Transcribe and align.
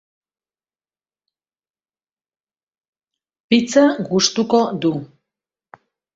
Pizza 3.49 3.85
gustuko 4.09 4.65
du. 4.87 4.93